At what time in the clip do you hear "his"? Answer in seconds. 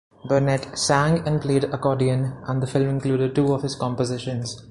3.61-3.75